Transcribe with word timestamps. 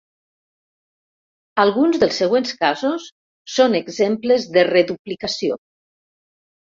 Alguns 1.63 1.99
dels 2.03 2.17
següents 2.21 2.53
casos 2.61 3.05
són 3.57 3.77
exemples 3.81 4.47
de 4.57 4.65
reduplicació. 4.71 5.59